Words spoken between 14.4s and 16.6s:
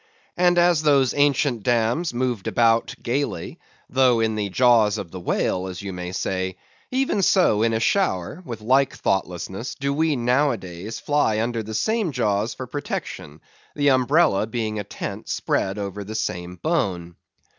being a tent spread over the same